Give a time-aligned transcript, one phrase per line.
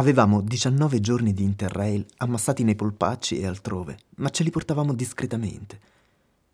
[0.00, 5.78] Avevamo 19 giorni di interrail ammassati nei polpacci e altrove, ma ce li portavamo discretamente.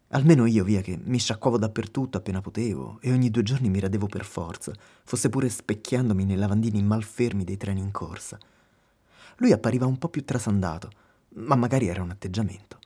[0.08, 4.08] Almeno io, via, che mi sciacquavo dappertutto appena potevo e ogni due giorni mi radevo
[4.08, 4.72] per forza,
[5.04, 8.36] fosse pure specchiandomi nei lavandini malfermi dei treni in corsa.
[9.36, 10.90] Lui appariva un po' più trasandato,
[11.34, 12.80] ma magari era un atteggiamento.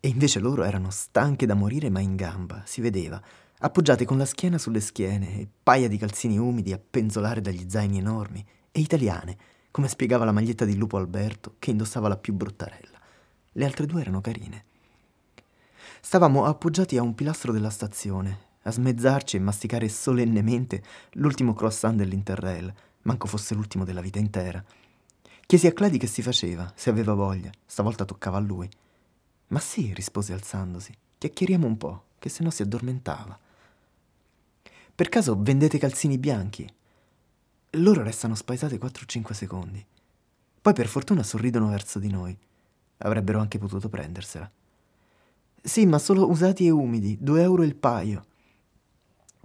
[0.00, 3.18] E invece loro erano stanche da morire ma in gamba, si vedeva,
[3.60, 7.96] appoggiate con la schiena sulle schiene e paia di calzini umidi a penzolare dagli zaini
[7.96, 9.36] enormi e italiane,
[9.70, 12.98] come spiegava la maglietta di Lupo Alberto, che indossava la più bruttarella.
[13.52, 14.64] Le altre due erano carine.
[16.00, 22.72] Stavamo appoggiati a un pilastro della stazione, a smezzarci e masticare solennemente l'ultimo croissant dell'Interrail,
[23.02, 24.64] manco fosse l'ultimo della vita intera.
[25.46, 28.68] Chiesi a Clady che si faceva, se aveva voglia, stavolta toccava a lui.
[29.48, 33.38] Ma sì, rispose alzandosi, chiacchieriamo un po', che se no si addormentava.
[34.94, 36.70] Per caso vendete calzini bianchi?
[37.74, 39.86] Loro restano spaesate 4-5 secondi.
[40.60, 42.36] Poi per fortuna sorridono verso di noi.
[42.98, 44.50] Avrebbero anche potuto prendersela.
[45.62, 48.24] Sì, ma solo usati e umidi, 2 euro il paio.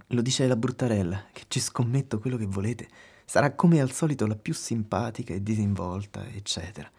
[0.08, 2.88] Lo dice la bruttarella, che ci scommetto quello che volete.
[3.24, 6.90] Sarà come al solito la più simpatica e disinvolta, eccetera.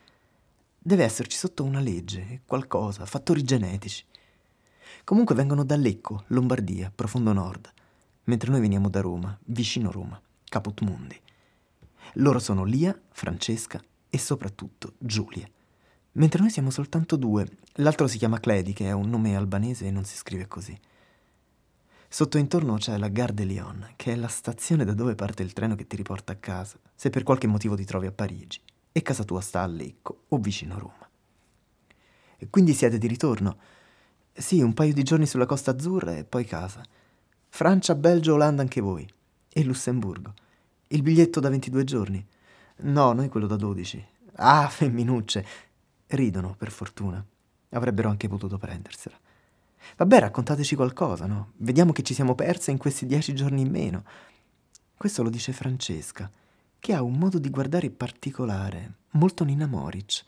[0.79, 4.05] Deve esserci sotto una legge, qualcosa, fattori genetici.
[5.03, 7.69] Comunque vengono da Lecco, Lombardia, profondo nord,
[8.25, 10.21] mentre noi veniamo da Roma, vicino Roma.
[10.49, 11.19] Caput Mundi.
[12.13, 15.47] Loro sono Lia, Francesca e soprattutto Giulia.
[16.13, 19.91] Mentre noi siamo soltanto due, l'altro si chiama Cledi, che è un nome albanese e
[19.91, 20.77] non si scrive così.
[22.07, 25.51] Sotto intorno c'è la Gare de Lyon, che è la stazione da dove parte il
[25.51, 28.61] treno che ti riporta a casa, se per qualche motivo ti trovi a Parigi,
[28.93, 31.09] e casa tua sta a Lecco o vicino Roma.
[32.37, 33.57] E quindi siete di ritorno?
[34.31, 36.81] Sì, un paio di giorni sulla Costa Azzurra e poi casa.
[37.49, 39.15] Francia, Belgio, Olanda anche voi
[39.57, 40.35] e Lussemburgo.
[40.89, 42.23] Il biglietto da 22 giorni?
[42.81, 44.05] No, noi quello da 12.
[44.35, 45.43] Ah, femminucce.
[46.05, 47.25] Ridono, per fortuna.
[47.69, 49.17] Avrebbero anche potuto prendersela.
[49.95, 51.53] Vabbè, raccontateci qualcosa, no?
[51.57, 54.03] Vediamo che ci siamo perse in questi dieci giorni in meno.
[54.95, 56.29] Questo lo dice Francesca,
[56.77, 60.23] che ha un modo di guardare particolare, molto Nina Moric.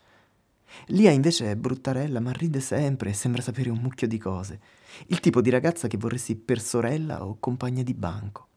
[0.88, 4.60] Lia invece è bruttarella, ma ride sempre e sembra sapere un mucchio di cose.
[5.06, 8.48] Il tipo di ragazza che vorresti per sorella o compagna di banco.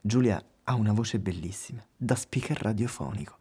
[0.00, 3.36] Giulia ha una voce bellissima, da speaker radiofonico.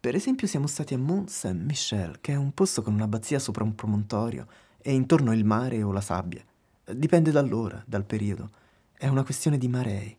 [0.00, 3.74] Per esempio siamo stati a Mont Saint-Michel, che è un posto con un'abbazia sopra un
[3.74, 4.46] promontorio
[4.78, 6.44] e intorno il mare o la sabbia.
[6.84, 8.50] Dipende dall'ora, dal periodo.
[8.92, 10.16] È una questione di marei.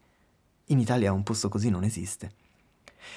[0.67, 2.31] In Italia un posto così non esiste.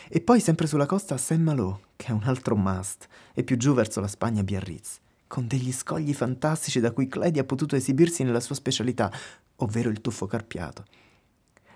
[0.08, 4.00] E poi sempre sulla costa Saint-Malo, che è un altro must, e più giù verso
[4.00, 4.98] la Spagna Biarritz,
[5.28, 9.12] con degli scogli fantastici da cui Claudia ha potuto esibirsi nella sua specialità,
[9.56, 10.84] ovvero il tuffo carpiato.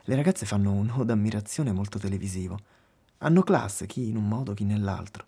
[0.04, 2.58] Le ragazze fanno un o d'ammirazione molto televisivo.
[3.18, 5.26] Hanno classe, chi in un modo, chi nell'altro.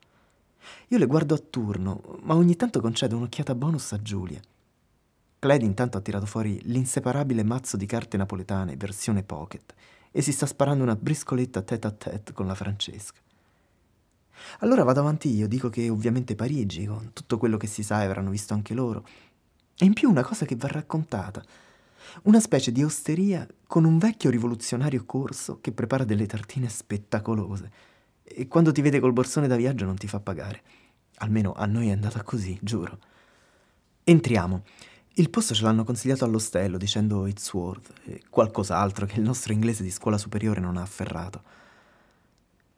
[0.88, 4.40] Io le guardo a turno, ma ogni tanto concedo un'occhiata bonus a Giulia.
[5.38, 9.74] Cled intanto ha tirato fuori l'inseparabile mazzo di carte napoletane, versione pocket,
[10.10, 13.20] e si sta sparando una briscoletta tête a tête con la Francesca.
[14.60, 18.30] Allora vado avanti io, dico che ovviamente Parigi, con tutto quello che si sa avranno
[18.30, 19.06] visto anche loro.
[19.76, 21.42] E in più una cosa che va raccontata–
[22.24, 27.70] una specie di osteria con un vecchio rivoluzionario corso che prepara delle tartine spettacolose
[28.22, 30.62] e quando ti vede col borsone da viaggio non ti fa pagare.
[31.16, 32.98] Almeno a noi è andata così, giuro.
[34.04, 34.64] Entriamo.
[35.14, 37.92] Il posto ce l'hanno consigliato all'ostello dicendo it's worth
[38.30, 41.42] qualcos'altro che il nostro inglese di scuola superiore non ha afferrato.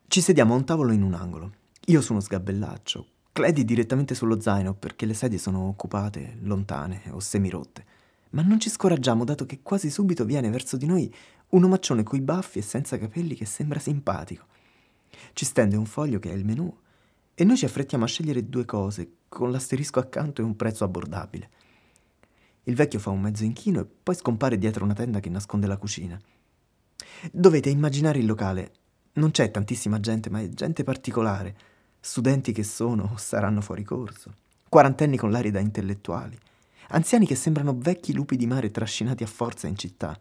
[0.07, 1.53] Ci sediamo a un tavolo in un angolo.
[1.87, 7.19] Io su uno sgabellaccio, Clady direttamente sullo zaino perché le sedie sono occupate, lontane o
[7.19, 7.85] semirotte.
[8.35, 11.13] Ma non ci scoraggiamo, dato che quasi subito viene verso di noi
[11.51, 14.47] un omaccione coi baffi e senza capelli che sembra simpatico.
[15.33, 16.73] Ci stende un foglio che è il menù
[17.33, 21.49] e noi ci affrettiamo a scegliere due cose, con l'asterisco accanto e un prezzo abbordabile.
[22.65, 25.77] Il vecchio fa un mezzo inchino e poi scompare dietro una tenda che nasconde la
[25.77, 26.21] cucina.
[27.31, 28.73] Dovete immaginare il locale.
[29.15, 31.57] Non c'è tantissima gente, ma è gente particolare.
[32.01, 34.35] Studenti che sono o saranno fuori corso.
[34.69, 36.37] Quarantenni con l'aria da intellettuali
[36.89, 40.19] anziani che sembrano vecchi lupi di mare trascinati a forza in città.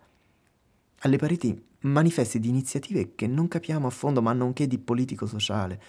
[1.00, 5.82] Alle pareti manifesti di iniziative che non capiamo a fondo ma che di politico-sociale,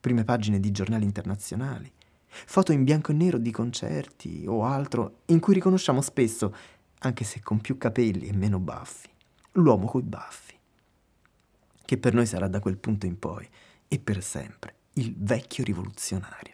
[0.00, 1.90] prime pagine di giornali internazionali,
[2.26, 6.54] foto in bianco e nero di concerti o altro in cui riconosciamo spesso,
[6.98, 9.08] anche se con più capelli e meno baffi,
[9.52, 10.54] l'uomo coi baffi,
[11.84, 13.48] che per noi sarà da quel punto in poi
[13.88, 16.53] e per sempre il vecchio rivoluzionario.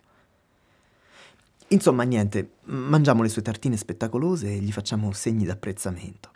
[1.72, 6.32] Insomma, niente, mangiamo le sue tartine spettacolose e gli facciamo segni d'apprezzamento.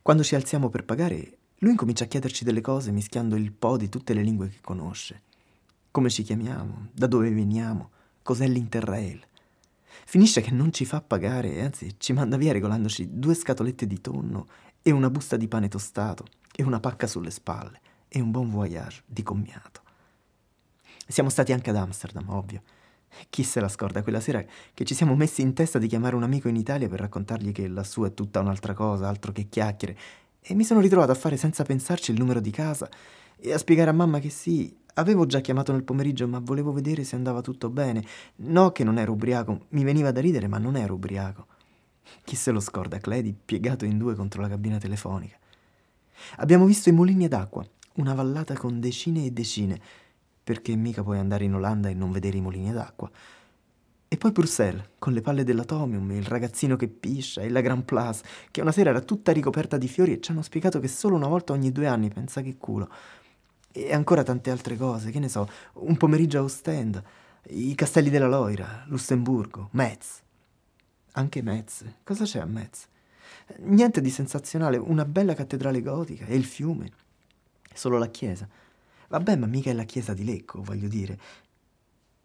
[0.00, 3.88] Quando ci alziamo per pagare, Lui incomincia a chiederci delle cose mischiando il po' di
[3.88, 5.22] tutte le lingue che conosce.
[5.90, 7.90] Come ci chiamiamo, da dove veniamo,
[8.22, 9.20] cos'è l'Interrail.
[10.06, 14.46] Finisce che non ci fa pagare anzi ci manda via regolandoci due scatolette di tonno
[14.82, 16.24] e una busta di pane tostato
[16.54, 19.82] e una pacca sulle spalle e un buon voyage di commiato.
[21.08, 22.62] Siamo stati anche ad Amsterdam, ovvio.
[23.28, 26.22] Chi se la scorda quella sera che ci siamo messi in testa di chiamare un
[26.22, 29.96] amico in Italia per raccontargli che lassù è tutta un'altra cosa, altro che chiacchiere,
[30.40, 32.88] e mi sono ritrovato a fare senza pensarci il numero di casa
[33.36, 37.04] e a spiegare a mamma che sì, avevo già chiamato nel pomeriggio, ma volevo vedere
[37.04, 38.04] se andava tutto bene.
[38.36, 41.46] No che non ero ubriaco, mi veniva da ridere, ma non ero ubriaco.
[42.24, 45.38] Chi se lo scorda, Cledi piegato in due contro la cabina telefonica.
[46.36, 49.80] Abbiamo visto i mulini d'acqua, una vallata con decine e decine,
[50.50, 53.08] perché mica puoi andare in Olanda e non vedere i mulini d'acqua.
[54.08, 58.24] E poi Bruxelles, con le palle dell'Atomium, il ragazzino che piscia e la Grand Place,
[58.50, 61.28] che una sera era tutta ricoperta di fiori e ci hanno spiegato che solo una
[61.28, 62.90] volta ogni due anni, pensa che culo.
[63.70, 67.00] E ancora tante altre cose, che ne so, un pomeriggio a Ostend,
[67.50, 70.20] i castelli della Loira, Lussemburgo, Metz.
[71.12, 71.84] Anche Metz.
[72.02, 72.88] Cosa c'è a Metz?
[73.58, 76.90] Niente di sensazionale, una bella cattedrale gotica e il fiume.
[77.72, 78.48] Solo la chiesa.
[79.10, 81.18] Vabbè, ma mica è la chiesa di Lecco, voglio dire.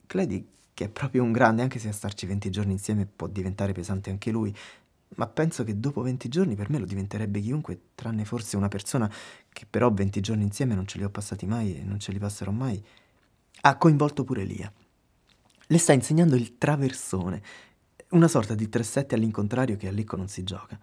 [0.06, 3.74] Cledi, che è proprio un grande, anche se a starci 20 giorni insieme può diventare
[3.74, 4.56] pesante anche lui,
[5.16, 9.12] ma penso che dopo 20 giorni per me lo diventerebbe chiunque, tranne forse una persona
[9.50, 12.20] che però 20 giorni insieme non ce li ho passati mai e non ce li
[12.20, 12.80] passerò mai,
[13.62, 14.72] ha coinvolto pure Lia.
[15.66, 17.42] Le sta insegnando il traversone,
[18.10, 20.78] una sorta di 3-7 all'incontrario che a Lecco non si gioca.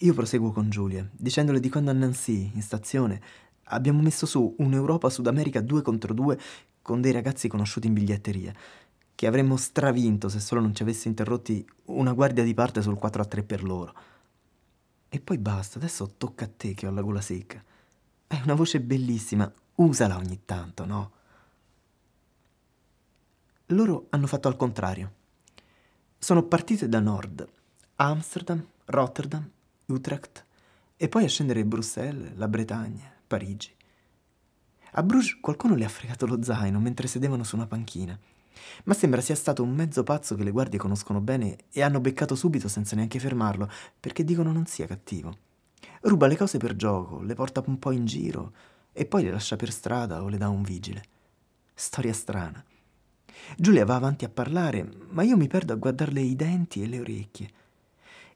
[0.00, 3.20] Io proseguo con Giulia, dicendole di quando a Nancy, in stazione,
[3.68, 6.38] abbiamo messo su un'Europa Sud America 2 contro 2
[6.82, 8.52] con dei ragazzi conosciuti in biglietteria
[9.16, 13.22] che avremmo stravinto se solo non ci avesse interrotti una guardia di parte sul 4
[13.22, 13.94] a 3 per loro.
[15.08, 17.64] E poi basta, adesso tocca a te che ho la gola secca.
[18.26, 21.10] Hai una voce bellissima, usala ogni tanto, no?
[23.70, 25.12] Loro hanno fatto al contrario.
[26.18, 27.48] Sono partite da nord,
[27.96, 29.50] Amsterdam, Rotterdam,
[29.86, 30.44] Utrecht,
[30.98, 33.74] e poi a scendere Bruxelles, la Bretagna, Parigi.
[34.92, 38.18] A Bruges qualcuno le ha fregato lo zaino mentre sedevano su una panchina
[38.84, 42.34] ma sembra sia stato un mezzo pazzo che le guardie conoscono bene e hanno beccato
[42.34, 45.36] subito senza neanche fermarlo, perché dicono non sia cattivo.
[46.02, 48.52] Ruba le cose per gioco, le porta un po' in giro
[48.92, 51.02] e poi le lascia per strada o le dà un vigile.
[51.74, 52.64] Storia strana.
[53.56, 57.00] Giulia va avanti a parlare, ma io mi perdo a guardarle i denti e le
[57.00, 57.50] orecchie.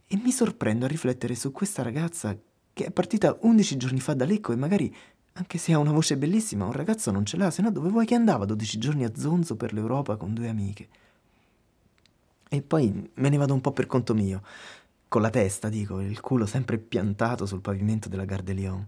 [0.06, 2.36] E mi sorprendo a riflettere su questa ragazza
[2.80, 4.94] che è partita undici giorni fa da Lecco e magari
[5.34, 8.06] anche se ha una voce bellissima, un ragazzo non ce l'ha, se no dove vuoi
[8.06, 10.88] che andava 12 giorni a zonzo per l'Europa con due amiche?
[12.48, 14.42] E poi me ne vado un po' per conto mio,
[15.08, 18.86] con la testa, dico, il culo sempre piantato sul pavimento della Gare de Lyon.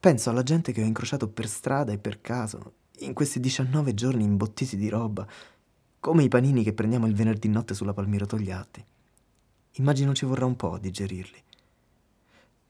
[0.00, 4.24] Penso alla gente che ho incrociato per strada e per caso, in questi 19 giorni
[4.24, 5.24] imbottiti di roba,
[6.00, 8.84] come i panini che prendiamo il venerdì notte sulla Palmiro Togliatti.
[9.74, 11.46] Immagino ci vorrà un po' a digerirli.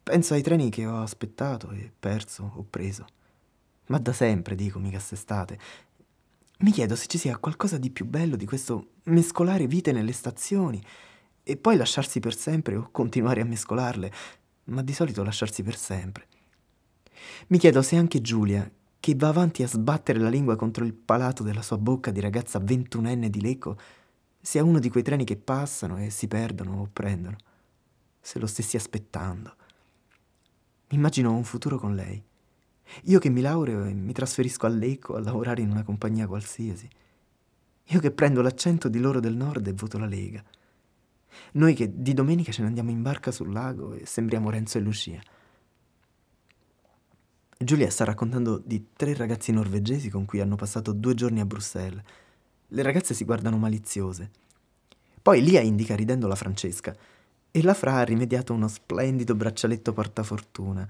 [0.08, 3.04] Penso ai treni che ho aspettato e perso o preso.
[3.88, 5.58] Ma da sempre, dico, mica quest'estate.
[6.60, 10.82] Mi chiedo se ci sia qualcosa di più bello di questo mescolare vite nelle stazioni
[11.42, 14.10] e poi lasciarsi per sempre o continuare a mescolarle,
[14.64, 16.26] ma di solito lasciarsi per sempre.
[17.48, 18.66] Mi chiedo se anche Giulia,
[18.98, 22.58] che va avanti a sbattere la lingua contro il palato della sua bocca di ragazza
[22.58, 23.78] ventunenne di Lecco,
[24.40, 27.36] sia uno di quei treni che passano e si perdono o prendono,
[28.18, 29.57] se lo stessi aspettando.
[30.90, 32.22] Immagino un futuro con lei.
[33.04, 36.88] Io che mi laureo e mi trasferisco a Lecco a lavorare in una compagnia qualsiasi.
[37.84, 40.42] Io che prendo l'accento di loro del nord e voto la Lega.
[41.52, 44.80] Noi che di domenica ce ne andiamo in barca sul lago e sembriamo Renzo e
[44.80, 45.20] Lucia.
[47.58, 52.02] Giulia sta raccontando di tre ragazzi norvegesi con cui hanno passato due giorni a Bruxelles.
[52.68, 54.30] Le ragazze si guardano maliziose.
[55.20, 56.96] Poi Lia indica ridendo la Francesca
[57.50, 60.86] e la Fra ha rimediato uno splendido braccialetto portafortuna.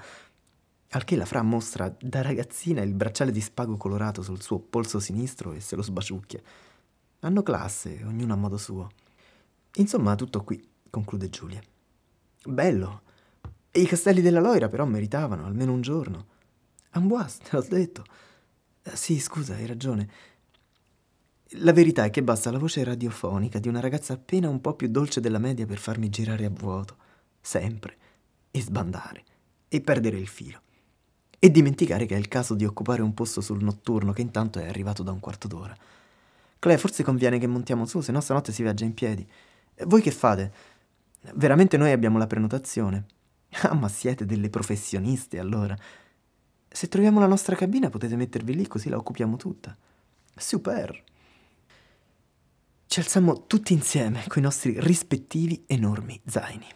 [0.90, 5.00] Al che la Fra mostra da ragazzina il bracciale di spago colorato sul suo polso
[5.00, 6.40] sinistro e se lo sbaciucchia.
[7.20, 8.88] Hanno classe, ognuno a modo suo.
[9.74, 11.60] Insomma, tutto qui, conclude Giulia.
[12.44, 13.02] Bello.
[13.70, 16.26] E i castelli della Loira però meritavano almeno un giorno.
[16.90, 18.04] Amboise, te l'ho detto.
[18.82, 20.08] Eh, sì, scusa, hai ragione.
[21.52, 24.88] La verità è che basta la voce radiofonica di una ragazza appena un po' più
[24.88, 26.96] dolce della media per farmi girare a vuoto,
[27.40, 27.96] sempre,
[28.50, 29.24] e sbandare,
[29.66, 30.60] e perdere il filo.
[31.38, 34.68] E dimenticare che è il caso di occupare un posto sul notturno che intanto è
[34.68, 35.74] arrivato da un quarto d'ora.
[36.58, 39.26] Clay, forse conviene che montiamo su, se no stanotte si viaggia in piedi.
[39.86, 40.52] Voi che fate?
[41.32, 43.06] Veramente noi abbiamo la prenotazione.
[43.62, 45.74] Ah, ma siete delle professioniste allora.
[46.68, 49.74] Se troviamo la nostra cabina potete mettervi lì così la occupiamo tutta.
[50.36, 51.07] Super!
[52.98, 56.66] Ci alzammo tutti insieme coi nostri rispettivi enormi zaini.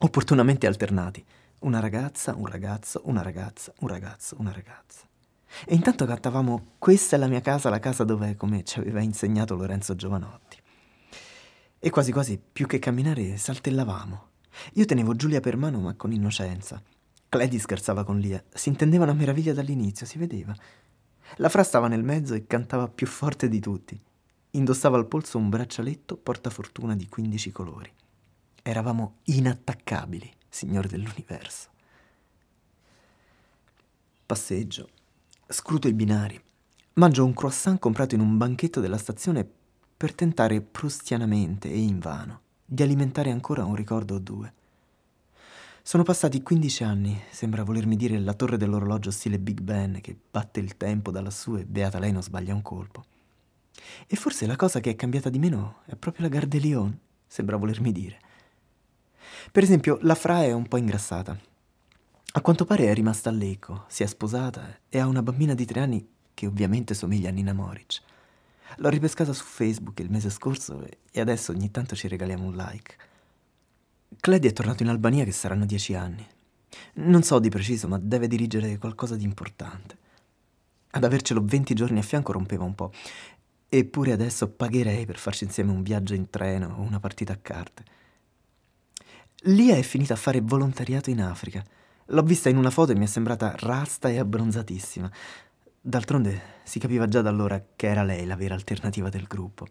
[0.00, 1.24] Opportunamente alternati.
[1.60, 5.06] Una ragazza, un ragazzo, una ragazza, un ragazzo, una ragazza.
[5.64, 9.56] E intanto cantavamo Questa è la mia casa, la casa dove, come ci aveva insegnato
[9.56, 10.58] Lorenzo Giovanotti.
[11.78, 14.28] E quasi quasi, più che camminare, saltellavamo.
[14.74, 16.82] Io tenevo Giulia per mano, ma con innocenza.
[17.30, 18.44] Clady scherzava con Lia.
[18.52, 20.54] Si intendevano a meraviglia dall'inizio, si vedeva.
[21.36, 23.98] La Fra stava nel mezzo e cantava più forte di tutti.
[24.54, 27.90] Indossava al polso un braccialetto portafortuna di 15 colori.
[28.62, 31.70] Eravamo inattaccabili, signori dell'universo.
[34.24, 34.88] Passeggio,
[35.48, 36.40] scruto i binari,
[36.94, 39.44] mangio un croissant comprato in un banchetto della stazione
[39.96, 44.52] per tentare prustianamente e invano di alimentare ancora un ricordo o due.
[45.82, 50.60] Sono passati 15 anni, sembra volermi dire la torre dell'orologio stile Big Ben che batte
[50.60, 53.04] il tempo da lassù e beata lei non sbaglia un colpo.
[54.06, 57.56] E forse la cosa che è cambiata di meno è proprio la Gare Lyon, sembra
[57.56, 58.18] volermi dire.
[59.50, 61.38] Per esempio, la Fra è un po' ingrassata.
[62.36, 65.64] A quanto pare è rimasta a Lecco, si è sposata e ha una bambina di
[65.64, 68.02] tre anni che ovviamente somiglia a Nina Moric.
[68.78, 72.96] L'ho ripescata su Facebook il mese scorso e adesso ogni tanto ci regaliamo un like.
[74.18, 76.26] Claudia è tornato in Albania che saranno dieci anni.
[76.94, 79.96] Non so di preciso, ma deve dirigere qualcosa di importante.
[80.90, 82.92] Ad avercelo 20 giorni a fianco rompeva un po'.
[83.76, 87.82] Eppure adesso pagherei per farci insieme un viaggio in treno o una partita a carte.
[89.46, 91.60] Lia è finita a fare volontariato in Africa.
[92.06, 95.10] L'ho vista in una foto e mi è sembrata rasta e abbronzatissima.
[95.80, 99.66] D'altronde si capiva già da allora che era lei la vera alternativa del gruppo.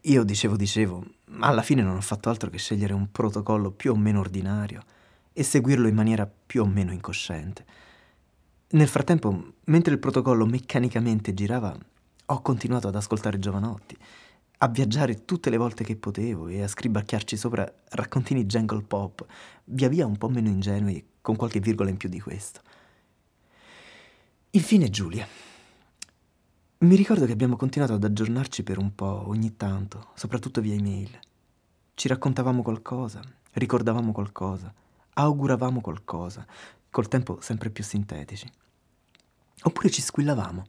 [0.00, 3.92] Io dicevo, dicevo, ma alla fine non ho fatto altro che scegliere un protocollo più
[3.92, 4.82] o meno ordinario
[5.32, 7.64] e seguirlo in maniera più o meno incosciente.
[8.70, 11.78] Nel frattempo, mentre il protocollo meccanicamente girava,
[12.26, 13.96] ho continuato ad ascoltare Giovanotti,
[14.58, 19.26] a viaggiare tutte le volte che potevo e a scribacchiarci sopra raccontini jungle pop,
[19.64, 22.60] via via un po' meno ingenui, con qualche virgola in più di questo.
[24.50, 25.26] Infine Giulia.
[26.78, 31.18] Mi ricordo che abbiamo continuato ad aggiornarci per un po' ogni tanto, soprattutto via email.
[31.94, 33.20] Ci raccontavamo qualcosa,
[33.52, 34.72] ricordavamo qualcosa,
[35.14, 36.46] auguravamo qualcosa,
[36.90, 38.50] col tempo sempre più sintetici.
[39.62, 40.66] Oppure ci squillavamo.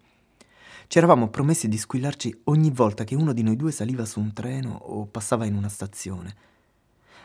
[0.88, 4.34] Ci eravamo promessi di squillarci ogni volta che uno di noi due saliva su un
[4.34, 6.36] treno o passava in una stazione.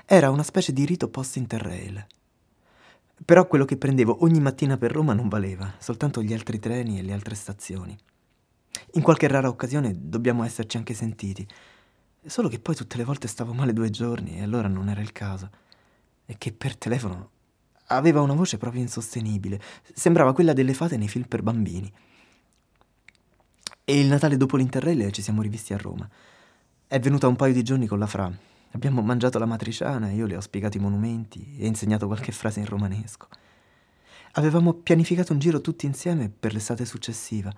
[0.06, 2.06] Era una specie di rito post-interrail.
[3.22, 7.02] Però quello che prendevo ogni mattina per Roma non valeva, soltanto gli altri treni e
[7.02, 7.96] le altre stazioni.
[8.92, 11.46] In qualche rara occasione dobbiamo esserci anche sentiti.
[12.24, 15.12] Solo che poi tutte le volte stavo male due giorni e allora non era il
[15.12, 15.50] caso.
[16.24, 17.30] E che per telefono
[17.88, 19.60] aveva una voce proprio insostenibile.
[19.92, 21.92] Sembrava quella delle fate nei film per bambini.
[23.90, 26.08] E il Natale dopo l'Interrail ci siamo rivisti a Roma.
[26.86, 28.32] È venuta un paio di giorni con la Fra.
[28.70, 32.66] Abbiamo mangiato la matriciana io le ho spiegato i monumenti e insegnato qualche frase in
[32.66, 33.26] romanesco.
[34.34, 37.52] Avevamo pianificato un giro tutti insieme per l'estate successiva,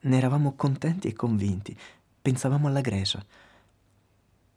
[0.00, 1.76] ne eravamo contenti e convinti.
[2.22, 3.22] Pensavamo alla Grecia.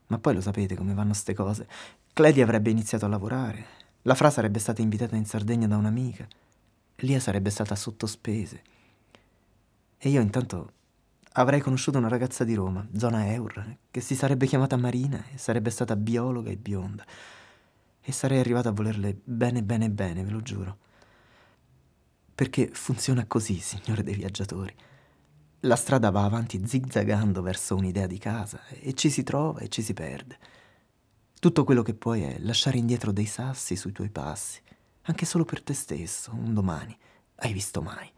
[0.07, 1.67] Ma poi lo sapete come vanno ste cose.
[2.13, 3.65] Claudia avrebbe iniziato a lavorare.
[4.03, 6.25] La Fra sarebbe stata invitata in Sardegna da un'amica.
[6.99, 8.61] Lia sarebbe stata sottospese.
[9.97, 10.79] E io intanto
[11.33, 15.69] avrei conosciuto una ragazza di Roma, zona Eur, che si sarebbe chiamata Marina e sarebbe
[15.69, 17.05] stata biologa e bionda.
[18.01, 20.77] E sarei arrivato a volerle bene, bene, bene, ve lo giuro.
[22.33, 24.73] Perché funziona così, signore dei viaggiatori.
[25.61, 29.83] La strada va avanti zigzagando verso un'idea di casa e ci si trova e ci
[29.83, 30.37] si perde.
[31.39, 34.59] Tutto quello che puoi è lasciare indietro dei sassi sui tuoi passi,
[35.03, 36.97] anche solo per te stesso, un domani.
[37.35, 38.11] Hai visto mai?